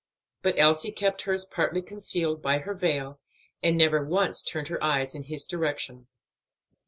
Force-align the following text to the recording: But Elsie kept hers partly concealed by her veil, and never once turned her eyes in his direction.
But 0.41 0.55
Elsie 0.57 0.91
kept 0.91 1.21
hers 1.25 1.45
partly 1.45 1.83
concealed 1.83 2.41
by 2.41 2.57
her 2.57 2.73
veil, 2.73 3.19
and 3.61 3.77
never 3.77 4.03
once 4.03 4.41
turned 4.41 4.69
her 4.69 4.83
eyes 4.83 5.13
in 5.13 5.25
his 5.25 5.45
direction. 5.45 6.07